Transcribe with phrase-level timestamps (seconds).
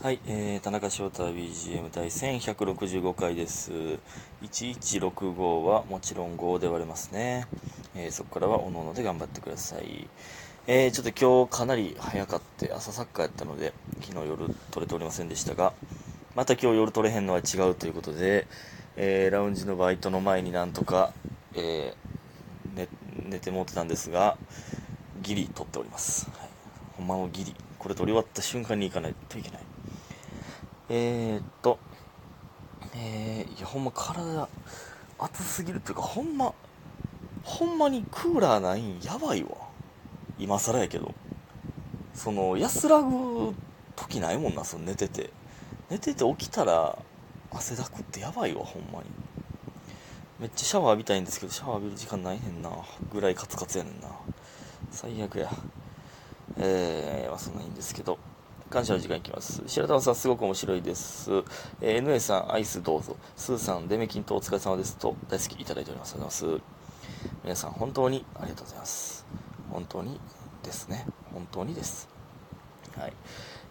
[0.00, 3.72] はい、えー、田中翔太 BGM 第1165回です。
[4.42, 7.48] 1165はもちろん5で割れますね。
[7.96, 10.06] えーそこからはおのので頑張ってください。
[10.68, 15.72] えー、ちょっと今日かなり早かって朝サッカーやったので、昨日夜撮れておりませんでしたが、
[16.36, 18.46] また今日夜撮れへんのは違うということで、
[18.94, 21.12] えー、ラウンジのバイトの前になんとか、
[21.56, 22.88] えー、寝
[23.30, 24.38] 寝てもってたんですが、
[25.22, 26.30] ギリ撮っております。
[26.38, 26.48] はい、
[26.98, 27.52] ほんまのギリ。
[27.80, 29.77] これ撮り終わった瞬間に行かないといけない。
[30.90, 31.78] えー、っと、
[32.94, 34.48] えー、いや、ほんま体、
[35.18, 36.54] 熱すぎるっていうか、ほんま、
[37.44, 39.50] ほんまにクーラーないんやばいわ。
[40.38, 41.14] 今更やけど。
[42.14, 43.54] その、安らぐ
[43.96, 45.30] 時ないもんな、その寝てて。
[45.90, 46.98] 寝てて起きたら、
[47.50, 49.06] 汗だくってやばいわ、ほんまに。
[50.38, 52.70] めっちゃシャワー浴びたいんですけど、シャワー浴びる時間ないねんな。
[53.12, 54.08] ぐらいカツカツやねんな。
[54.90, 55.50] 最悪や。
[56.56, 58.18] えー、まあそんなんいいんですけど。
[58.68, 59.62] 感謝の時間いきます。
[59.66, 61.30] 白玉さん、すごく面白いです。
[61.80, 63.16] えー、NA さん、アイスどうぞ。
[63.34, 66.14] スーさん、デメキンとお疲れ様ですと、大好きいただいております。
[66.14, 66.64] ありがとうございます。
[67.44, 69.26] 皆さん、本当にありがとうございます。
[69.70, 70.20] 本当に
[70.62, 71.06] ですね。
[71.32, 72.08] 本当にです。
[72.98, 73.12] はい。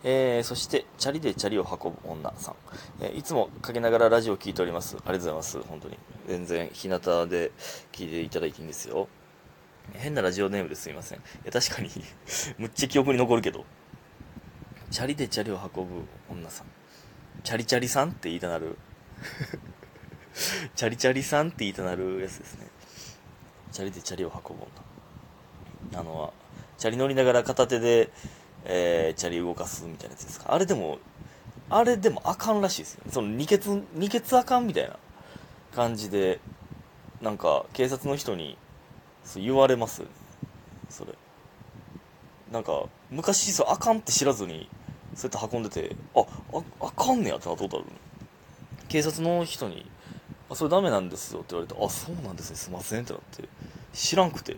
[0.03, 2.55] えー、そして、チャリでチャリを運ぶ女さん。
[3.01, 4.95] えーいつもかけながらラジオを聞いております。
[4.95, 5.61] ありがとうございます。
[5.61, 5.99] 本当に。
[6.27, 7.51] 全然、日向で
[7.91, 9.07] 聞いていただいていいんですよ。
[9.93, 11.19] 変なラジオネームですいません。
[11.19, 11.89] いや、確かに、
[12.57, 13.65] むっちゃ記憶に残るけど。
[14.89, 16.67] チャリでチャリを運ぶ女さん。
[17.43, 18.77] チャリチャリさんって言いたなる。
[20.75, 22.67] チャリチャリさんって言いたなるやつですね。
[23.71, 24.63] チャリでチャリを運ぶ
[25.91, 25.99] 女。
[25.99, 26.33] あの、
[26.77, 28.09] チャリ乗りながら片手で、
[28.65, 30.53] えー、チャリ動かすみたいなやつですか。
[30.53, 30.99] あれでも、
[31.69, 33.03] あれでもあかんらしいですよ。
[33.11, 34.97] その二血、二血あかんみたいな
[35.75, 36.39] 感じで、
[37.21, 38.57] なんか警察の人に
[39.23, 40.07] そう言われますね。
[40.89, 41.13] それ。
[42.51, 44.69] なんか、昔、そう、あかんって知らずに、
[45.17, 47.85] そうやって運んでて、あ、あ、あかんねやってなったことある
[48.87, 49.89] 警察の人に、
[50.49, 53.49] あ、それダメなんですよって言われて、あ、そうなんですね、すいませんってなって、
[53.93, 54.55] 知らんくて、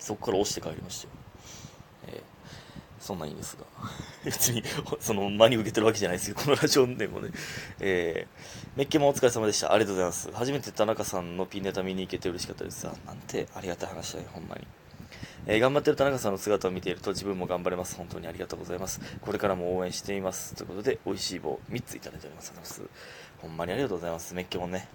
[0.00, 1.10] そこから押して帰りましたよ。
[2.08, 2.22] えー
[3.00, 3.64] そんなんいいんですが。
[4.24, 4.62] 別に、
[5.00, 7.30] その、真に受けてるわけじゃないですけど、このラジオでもね。
[7.80, 9.72] えー、メッケもお疲れ様でした。
[9.72, 10.30] ありがとうございます。
[10.32, 12.86] 初めて田中さんのピンネタ見に行けて嬉しかったです。
[12.86, 14.66] あなんてありがたい話だね、ほんまに。
[15.50, 17.96] えー頑張ってる田中さんの姿を見ていると自分も頑張れます。
[17.96, 19.00] 本当にありがとうございます。
[19.20, 20.54] これからも応援しています。
[20.54, 22.50] ということで、美味しい棒3ついただいております。
[22.50, 23.42] ありがとうございます。
[23.42, 24.32] ほんまにありがとうございます。
[24.32, 24.88] メッケモンね。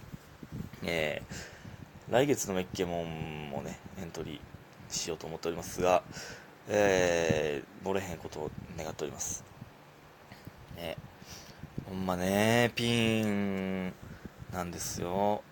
[0.84, 1.54] えー
[2.10, 6.02] 来月のメッケモンもね、エントリーしようと思っておりますが、
[6.68, 9.42] えー、漏れへんことを願っております。
[10.76, 10.98] ね、
[11.88, 13.94] ほんまね、ピン
[14.52, 15.42] なんですよ。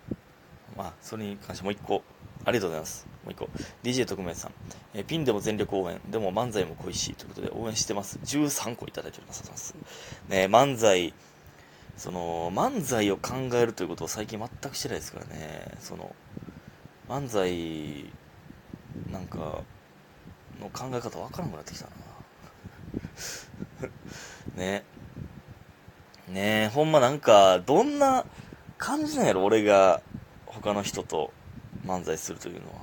[0.76, 2.02] まあ、それに関してもう一個、
[2.44, 3.11] ありがとうございます。
[3.24, 3.48] もう一個。
[3.82, 4.52] DJ 特命さん。
[4.94, 6.00] えーピンでも全力応援。
[6.10, 7.14] でも漫才も恋しい。
[7.14, 8.18] ということで応援してます。
[8.24, 9.74] 13個いただいております。
[10.28, 11.14] ね、漫才、
[11.96, 15.76] その、漫才を考えるということを最近全くしてないですからね。
[15.80, 16.14] その、
[17.08, 18.10] 漫才、
[19.10, 19.62] なんか、
[20.60, 21.92] の考え方わからなくなってきたな。
[24.56, 24.84] ね。
[26.28, 28.24] ねえ、ほんまなんか、どんな
[28.78, 30.00] 感じなんやろ、俺が
[30.46, 31.32] 他の人と
[31.84, 32.80] 漫才するというのは。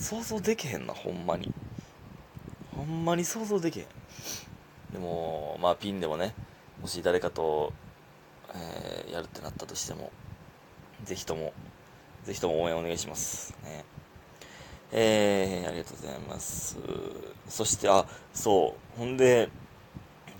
[0.00, 1.52] 想像できへんな、ほんまに。
[2.74, 3.86] ほんまに想像できへん。
[4.92, 6.34] でも、まあ、ピンでもね、
[6.80, 7.72] もし誰かと、
[8.54, 10.10] えーやるってなったとしても、
[11.04, 11.52] ぜひとも、
[12.24, 13.54] ぜひとも応援お願いします。
[13.62, 13.84] ね。
[14.92, 16.78] えー、ありがとうございます。
[17.48, 18.98] そして、あ、そう。
[18.98, 19.50] ほんで、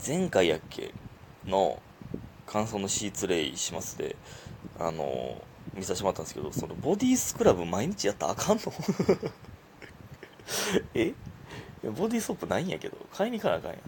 [0.04, 0.94] 前回やっけ
[1.44, 1.82] の
[2.46, 4.16] 感想のシーツレイしますで、
[4.78, 5.42] あの、
[5.74, 8.72] 見させてもらったんですけど、そのボディスクラブ毎日やったらあかんの？
[10.94, 11.08] え？
[11.08, 11.14] い
[11.84, 13.80] やボディーソープないんやけど、買いに行かなあかんやん。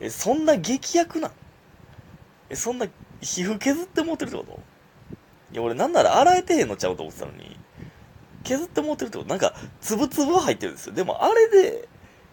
[0.00, 1.32] え、そんな劇薬なん？
[2.50, 2.86] え、そんな
[3.20, 4.60] 皮膚削って持ってるってこと？
[5.52, 7.56] いや、俺なんなら洗えてへんのちゃうと思ってたのに、
[8.42, 9.30] 削って持ってるってこと？
[9.30, 10.94] なんか、つぶつぶは入ってるんですよ。
[10.94, 11.88] でもあれで、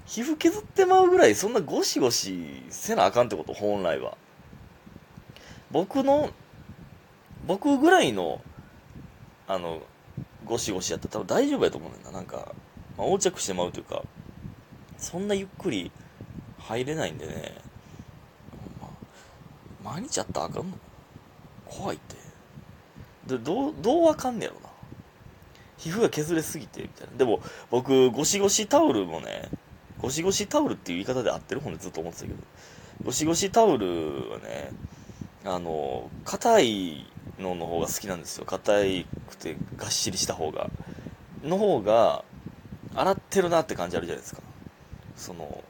[0.05, 3.53] 皮膚削ってまうぐらい、そんなゴシゴシせなあかんってこと？
[3.53, 4.17] 本来は。
[5.69, 6.31] 僕の、
[7.45, 8.41] 僕ぐらいの、
[9.47, 9.83] あの、
[10.45, 12.11] ゴシゴシやったら多分大丈夫やと思うんだ。
[12.11, 12.55] なんか、
[12.99, 14.03] まあ、横着してまうというか、
[14.97, 15.89] そんなゆっくり
[16.59, 17.55] 入れないんでね、
[18.81, 20.77] まあ毎日やったらあかんの？
[21.65, 22.17] 怖いって。
[23.37, 24.67] で、どう、どうわかんねやろな。
[25.77, 27.17] 皮膚が削れすぎて、みたいな。
[27.17, 27.39] でも、
[27.71, 29.49] 僕、ゴシゴシタオルもね、
[30.01, 31.61] ゴシゴシタオルっていう言い方で合ってる？
[31.61, 32.37] ほんでずっと思ってたけど、
[33.05, 34.71] ゴシゴシタオルはね、
[35.45, 37.07] あの、硬い
[37.39, 38.45] のの方が好きなんですよ。
[38.45, 38.73] 硬
[39.29, 40.69] くてがっしりした方が。
[41.43, 42.25] の方が、
[42.95, 44.41] 洗ってるなって感じあるじゃないですか。
[45.15, 45.63] その、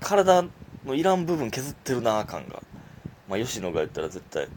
[0.00, 0.44] 体
[0.84, 2.62] のいらん部分削ってるな感が。
[3.28, 4.48] まあ、吉野が言ったら絶対、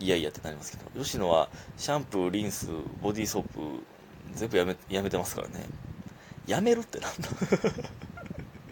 [0.00, 2.66] いやいやってなりますけど、吉野はシャンプー、リンス、
[3.00, 3.84] ボディーソープ、
[4.34, 5.66] 全部やめ、やめてますからね。
[6.46, 7.28] やめるってなんだ？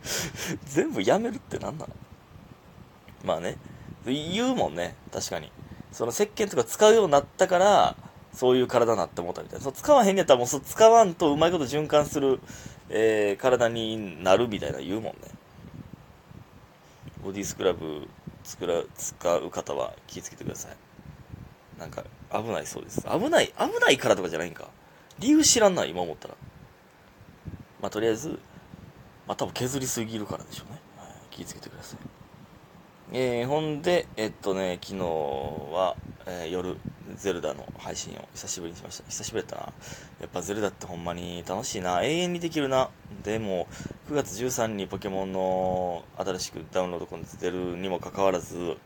[0.66, 1.94] 全部やめるってなんなの
[3.24, 3.56] まあね、
[4.04, 5.52] 言うもんね、確かに。
[5.92, 7.96] その石鹸とか使うようになったから、
[8.32, 9.64] そういう体になって思ったみたいな。
[9.64, 12.40] そう使わへんやったらもうそう使わんとうまいこと循環する、
[12.88, 15.12] えー、体になるみたいな言うもんね。
[17.22, 18.08] ボディスクラブ
[18.44, 20.76] 作ら使う方は気をつけてください。
[21.78, 23.02] なんか危ないそうです。
[23.02, 24.68] 危ない、危ないからとかじゃないんか。
[25.18, 26.34] 理由知らんない、今思ったら。
[27.82, 28.38] まあとりあえず、
[29.26, 30.80] まあ多分削りすぎるからでしょうね。
[30.96, 32.19] はい、気をつけてください。
[33.12, 35.96] えー、ほんで、えっとね、昨日は、
[36.26, 36.76] えー、夜、
[37.16, 39.04] ゼルダの配信を久しぶりにしました。
[39.08, 39.72] 久しぶりだったな。
[40.20, 42.04] やっぱゼルダってほんまに楽しいな。
[42.04, 42.88] 永遠にできるな。
[43.24, 43.66] でも、
[44.08, 48.76] 9月13日にポケモンの新しくダウンロードコンテンツ出るにもかかわらず、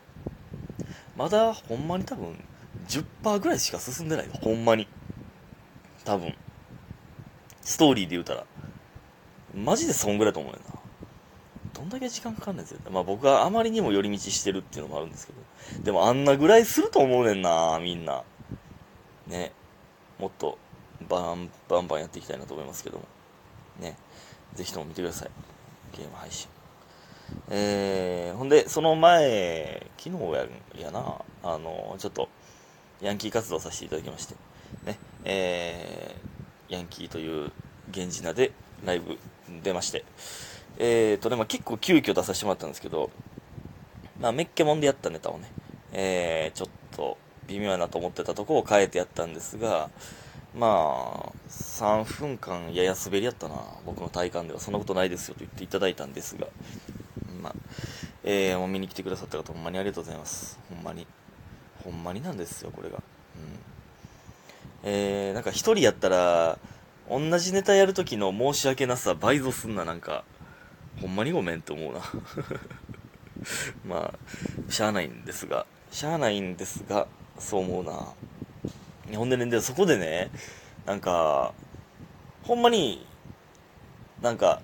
[1.17, 2.43] まだほんまに多分
[2.89, 4.89] 10%ぐらいしか進んでないよほんまに。
[6.03, 6.35] 多分。
[7.61, 8.45] ストーリーで言うたら。
[9.55, 10.74] マジでそんぐらいと思うよな。
[11.85, 12.81] んだけ時間かかんないですよ。
[12.91, 15.85] まあ僕はあまりにも寄り道してるっていうのもあるんですけど。
[15.85, 18.23] でもあんなぐらいすると思うねんな、みんな。
[19.27, 19.53] ね。
[20.19, 20.59] もっと
[21.09, 23.05] バンバンバンやっていきたいなと思いますけども。
[23.81, 23.97] ね。
[24.55, 25.31] ぜひとも見てください。
[25.97, 26.49] ゲーム配信。
[27.51, 30.25] えー、ほんで、その前、昨日
[30.79, 32.29] ややな、あの、ちょっと、
[33.01, 34.35] ヤンキー活動させていただきまして、
[34.85, 37.51] ね、えー、ヤンキーという
[37.89, 38.53] 源氏名で
[38.85, 39.19] ライブ
[39.63, 40.05] 出まして、
[40.79, 43.11] えーと、でも結構急遽出させてもらったんですけど、
[44.21, 45.51] まあ、メッケモンでやったネタをね、
[45.93, 49.91] えー、ちょっと微妙やなと思ってたとこを変えてやったんですが、
[50.57, 54.61] まあ、3分間やや滑りやったな、僕の体感では。
[54.61, 56.47] そんなことないですよと言っていただいたんですが、
[57.43, 57.55] まあ、
[58.23, 60.59] えー、もう見に来てくださった方、ほんまにありがとうございます。
[60.71, 61.07] ほんまに。
[61.83, 62.97] ほんまになんですよ、これが。
[62.97, 63.03] うん。
[64.85, 66.59] えー、なんか一人やったら、
[67.11, 70.25] 同じネタやるときの申し訳なさ倍増すんな、なんか。
[71.01, 72.01] ほんまにごめんって思うな。
[73.85, 77.07] まあ、しゃあないんですが、しゃあないんですが、
[77.39, 78.15] そう思うな。
[79.17, 80.31] ほんでね、でそこでね、
[80.87, 81.53] なんか、
[82.43, 83.07] ほんまに、
[84.23, 84.61] なんか、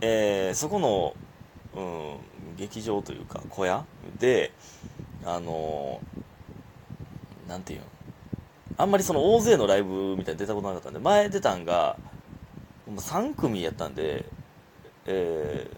[0.00, 1.14] えー、そこの、
[1.74, 3.84] うん、劇場というか、小屋
[4.18, 4.52] で、
[5.24, 7.86] あのー、なんていうの、
[8.78, 11.96] あんまりその大勢のライブみたいに出たことなかったんで、前出たんが、
[12.88, 14.26] 3組やったんで、
[15.06, 15.70] え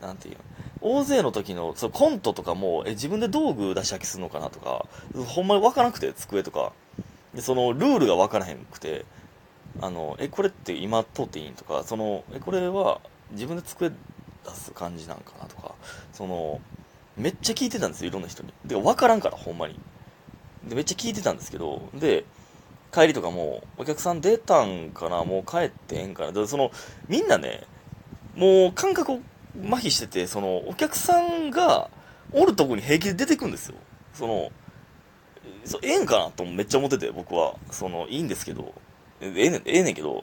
[0.00, 0.36] ー、なんていう
[0.80, 4.86] 大勢の時のそのコントとかもえ自分で道具出し飽きするのかなとか
[5.26, 6.72] ほんまに分からなくて机とか。
[7.34, 9.04] でそのルールが分からへんくて
[9.80, 13.00] あのえこれって今通っていいんとかそのえこれは
[13.32, 13.94] 自分で机出
[14.54, 15.74] す感じなんかなとか
[16.12, 16.60] その
[17.16, 18.52] めっちゃ聞いてたんですよいろんな人に。
[18.64, 19.78] で分からんからほんまに。
[20.66, 22.24] でめっちゃ聞いてたんですけどで
[22.92, 26.32] 帰りとかもお客さん出たんかなもう帰ってええんかな。
[26.32, 26.70] でその
[27.08, 27.64] みんなね
[28.38, 29.20] もう感覚を
[29.66, 31.90] 麻痺してて、その、お客さんが
[32.32, 33.74] おるとこに平気で出てくんですよ。
[34.14, 34.52] その、
[35.64, 37.56] そええんかなとめっちゃ思ってて、僕は。
[37.72, 38.72] その、いいんですけど、
[39.20, 40.22] ええねん、ええねんけど、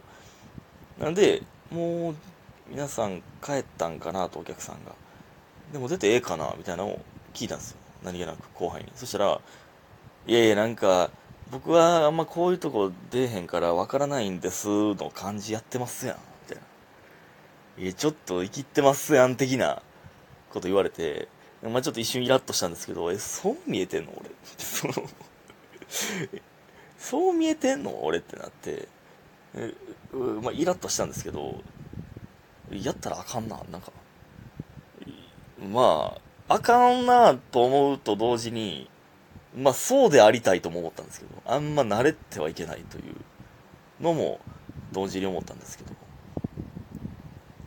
[0.97, 2.15] なんで、もう、
[2.69, 4.93] 皆さん帰ったんかなと、お客さんが。
[5.73, 7.01] でも出てええかなみたいなのを
[7.33, 7.77] 聞いたんですよ。
[8.01, 8.91] 何気なく、後輩に。
[8.95, 9.41] そしたら、
[10.25, 11.09] いやいや、なんか、
[11.51, 16.34] 僕はあんまこういうとこ出えへんからわからないんですの感じやってますやん。
[17.77, 19.81] え、ちょっと生きってますやん、的な
[20.49, 21.27] こと言われて、
[21.63, 24.29] まあちょっと一瞬イラッとしたんですけど、え、そう見えてんの俺？
[24.57, 24.93] その
[26.97, 28.03] そう見えてんの？
[28.03, 28.87] 俺ってなって、
[29.55, 29.73] え、
[30.13, 31.61] まあイラッとしたんですけど、
[32.71, 33.91] やったらあかんな、なんか。
[35.71, 36.17] ま
[36.47, 38.89] あ、あかんなと思うと同時に、
[39.55, 43.15] まあそうでありたいとも思ったんですけど、あんま慣れてはいけないという
[44.01, 44.39] のも
[44.91, 45.94] 同時に思ったんですけど、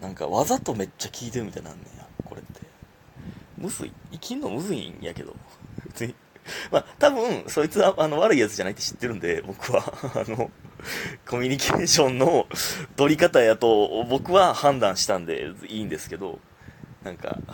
[0.00, 2.60] なんかわざとめっちゃ聞いてるみたいなんねや、これって。
[3.56, 3.92] むずい。
[4.12, 5.34] 生きんのむずいんやけど。
[5.86, 6.14] 別に。
[6.70, 9.82] まあ、多分、そいつは、あの、悪いやつじゃないって知ってるんで、僕は、
[10.14, 10.50] あの、
[11.26, 12.46] コミュニケーションの
[12.96, 16.38] 取り方やと、僕は判断したんで、いいんですけど、
[17.02, 17.38] なんか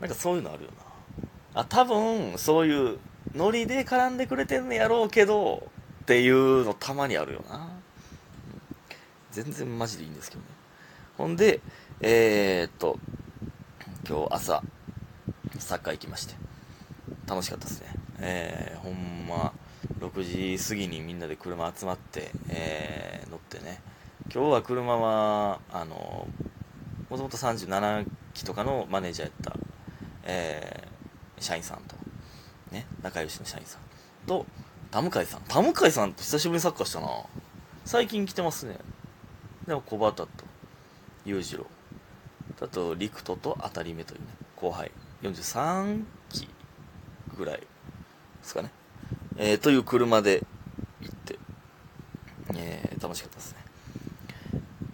[0.00, 0.70] なんかそういうのあるよ
[1.54, 1.62] な。
[1.62, 2.98] あ、多分、そういう、
[3.34, 5.68] ノリで絡んでくれてんねやろうけど、
[6.02, 7.79] っていうのたまにあるよな。
[9.32, 10.46] 全然マジでいいんですけどね。
[11.16, 11.60] ほんで、
[12.00, 12.98] えー、っと、
[14.08, 14.62] 今日朝、
[15.58, 16.34] サッカー行きまして、
[17.28, 17.94] 楽しかったですね。
[18.18, 19.52] えー、ほんま、
[19.98, 23.80] 6時過ぎにみんなで車集まって、えー、乗ってね、
[24.32, 26.26] 今日は車は、あの、
[27.08, 29.56] もともと37期とかのマネージャーやった、
[30.24, 31.96] えー、社員さんと、
[32.70, 33.80] ね、仲良しの社員さん
[34.26, 34.46] と、
[34.90, 35.42] 田向さん。
[35.42, 37.08] 田向さんと久しぶりにサッカーしたな。
[37.84, 38.78] 最近来てますね。
[39.70, 40.44] でも小畑と
[41.24, 41.66] 裕次郎。
[42.60, 44.90] あと、陸斗と当たり目というね、後輩。
[45.22, 46.48] 43期
[47.38, 47.66] ぐらいで
[48.42, 48.72] すかね。
[49.36, 50.44] えー、という車で
[51.00, 51.38] 行って、
[52.56, 53.58] えー、楽しかったですね。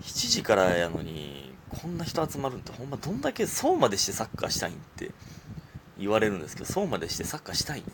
[0.03, 5.11] 7時からやのに、こんな人集まるんって、ほんまどんだけそうまでしてサッカーしたいんって
[5.99, 7.87] 言われるんですけど、そうまでしてサッカーしたいね。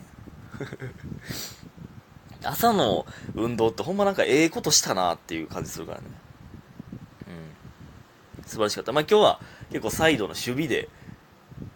[2.43, 6.22] 朝の運動ってほんまなんかええことしたなっていう感じするからね。
[8.53, 8.91] 素晴らしかった。
[8.91, 10.87] まあ今日は結構サイドの守備で、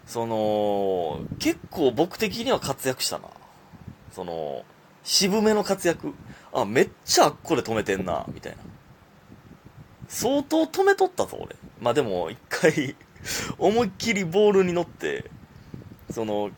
[0.06, 3.28] その、結構僕的には活躍したな。
[4.12, 4.64] その、
[5.02, 6.14] 渋めの活躍。
[6.52, 8.58] あ、めっちゃあっこで止めてんな、みたいな。
[10.06, 11.56] 相当止めとったぞ、俺。
[11.80, 12.96] まあでも、一回
[13.58, 15.30] 思いっきりボールに乗って、
[16.10, 16.50] その、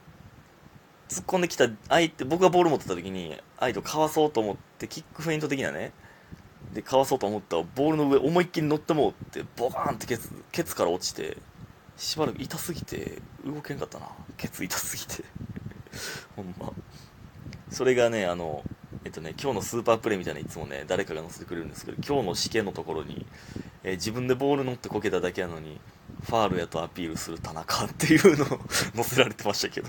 [1.08, 5.92] 突っ込んできた相手、僕がボール持ってた時に、相手をかわそうと思って、キックフェイント的なね、
[6.72, 11.36] で、かわそうと思ったら、ボールの上思いっきり乗ってもうって、ボカーンってケツ、ケツから落ちて、
[11.96, 14.06] しばらく痛すぎて、動けんかったな。
[14.36, 15.24] ケツ痛すぎて。
[16.36, 16.72] ほんま。
[17.70, 18.64] それがね、あの、
[19.04, 23.26] えっとね、今日のスーパープレイみたいないつもね、誰かが載せてくれるんですけど、今日の試験のところに、
[23.82, 25.80] えー、自分でボール乗ってこけただけなのに、
[26.22, 28.60] ファールやとアピールする田中っていうのを
[28.94, 29.88] 載せられてましたけど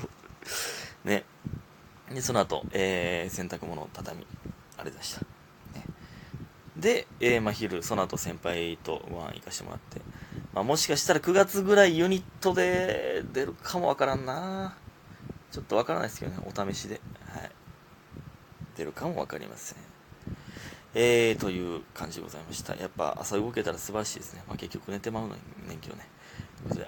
[1.03, 1.25] ね。
[2.09, 4.27] で、その後、えー、洗濯物を畳み、
[4.77, 5.21] あれでした。
[6.81, 10.01] で、えー、まあ、昼、その後先輩とご飯行かしてもらって、
[10.53, 14.75] まあ、もしかしたら9月ぐらいユニットで出るかもわからんな
[15.51, 16.99] ちょっとわからないですけどね、お試しで。
[17.27, 17.51] はい。
[18.77, 19.77] 出るかもわかりません。
[20.93, 22.75] えー、という感じでございました。
[22.75, 24.43] やっぱ朝動けたら素晴らしいですね。
[24.47, 26.07] まあ、結局寝てまうのに、年季をね。
[26.57, 26.79] ということで、